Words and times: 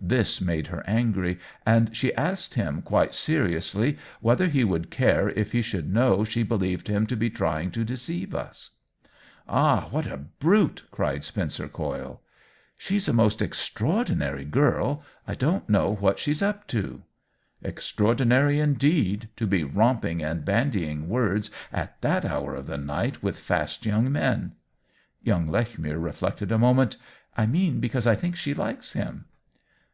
This 0.00 0.40
made 0.40 0.68
her 0.68 0.82
angry, 0.88 1.38
and 1.66 1.94
she 1.94 2.14
asked 2.14 2.54
him, 2.54 2.80
quite 2.82 3.14
seriously, 3.14 3.98
whether 4.20 4.46
he 4.46 4.62
would 4.64 4.90
care 4.90 5.28
if 5.30 5.52
he 5.52 5.60
should 5.60 5.92
know 5.92 6.24
she 6.24 6.42
believed 6.44 6.88
him 6.88 7.04
to 7.08 7.16
be 7.16 7.28
trying 7.28 7.72
to 7.72 7.84
deceive 7.84 8.32
us." 8.34 8.70
2l6 9.04 9.08
OWEN 9.08 9.12
WINGRAVE" 9.48 9.48
Ah, 9.48 9.88
what 9.90 10.06
a 10.06 10.16
brute!" 10.16 10.84
cried 10.92 11.24
Spencer 11.24 11.68
Coyle. 11.68 12.22
"She's 12.78 13.06
a 13.08 13.12
most 13.12 13.42
extraordinary 13.42 14.44
girl— 14.46 15.02
I 15.28 15.34
don't 15.34 15.68
know 15.68 15.96
what 15.96 16.18
she's 16.20 16.40
up 16.40 16.66
to."" 16.68 17.02
Extraordinary 17.62 18.60
indeed— 18.60 19.28
to 19.36 19.46
be 19.46 19.62
romping 19.64 20.22
and 20.22 20.44
bandying 20.44 21.08
words 21.08 21.50
at 21.72 22.00
that 22.02 22.24
hour 22.24 22.54
of 22.54 22.66
the 22.66 22.78
night 22.78 23.22
with 23.22 23.36
fast 23.38 23.84
young 23.84 24.10
men!" 24.12 24.52
Young 25.22 25.48
Lechmere 25.48 25.98
reflected 26.00 26.50
a 26.52 26.58
moment 26.58 26.96
"I 27.36 27.44
mean 27.46 27.80
because 27.80 28.06
I 28.06 28.14
think 28.14 28.36
she 28.36 28.54
likes 28.54 28.92
him." 28.94 29.26